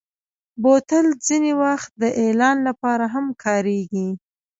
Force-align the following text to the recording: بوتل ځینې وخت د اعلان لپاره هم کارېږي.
بوتل 0.61 1.05
ځینې 1.25 1.51
وخت 1.63 1.89
د 2.01 2.03
اعلان 2.21 2.57
لپاره 2.67 3.05
هم 3.13 3.25
کارېږي. 3.43 4.07